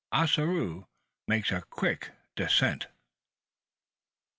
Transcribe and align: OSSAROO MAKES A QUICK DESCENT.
OSSAROO 0.13 0.87
MAKES 1.27 1.51
A 1.51 1.61
QUICK 1.69 2.09
DESCENT. 2.35 2.87